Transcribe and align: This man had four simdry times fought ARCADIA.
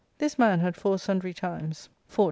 This 0.17 0.39
man 0.39 0.61
had 0.61 0.75
four 0.75 0.95
simdry 0.95 1.35
times 1.35 1.87
fought 2.07 2.11
ARCADIA. 2.13 2.19